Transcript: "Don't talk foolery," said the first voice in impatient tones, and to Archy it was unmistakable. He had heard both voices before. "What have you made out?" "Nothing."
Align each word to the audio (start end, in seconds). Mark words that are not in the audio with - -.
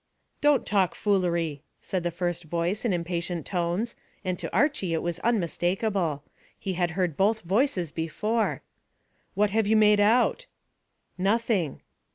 "Don't 0.41 0.65
talk 0.65 0.95
foolery," 0.95 1.61
said 1.79 2.01
the 2.01 2.09
first 2.09 2.45
voice 2.45 2.85
in 2.85 2.91
impatient 2.91 3.45
tones, 3.45 3.93
and 4.25 4.39
to 4.39 4.51
Archy 4.51 4.95
it 4.95 5.03
was 5.03 5.19
unmistakable. 5.19 6.23
He 6.57 6.73
had 6.73 6.89
heard 6.97 7.15
both 7.15 7.41
voices 7.41 7.91
before. 7.91 8.63
"What 9.35 9.51
have 9.51 9.67
you 9.67 9.75
made 9.77 9.99
out?" 9.99 10.47
"Nothing." 11.19 11.81